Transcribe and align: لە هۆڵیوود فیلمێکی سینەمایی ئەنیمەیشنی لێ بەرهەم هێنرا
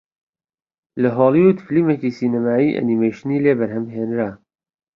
لە 1.01 1.09
هۆڵیوود 1.17 1.57
فیلمێکی 1.65 2.15
سینەمایی 2.17 2.75
ئەنیمەیشنی 2.75 3.43
لێ 3.43 3.53
بەرهەم 3.59 3.85
هێنرا 3.95 4.29